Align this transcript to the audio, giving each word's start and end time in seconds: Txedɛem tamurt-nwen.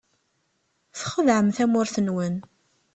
Txedɛem 0.95 1.47
tamurt-nwen. 1.55 2.35